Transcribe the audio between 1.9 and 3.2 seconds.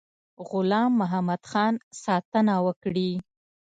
ساتنه وکړي.